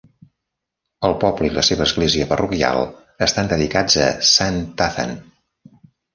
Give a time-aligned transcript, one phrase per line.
[1.09, 2.81] El poble i la seva església parroquial
[3.27, 5.15] estan dedicats a sant Tathan.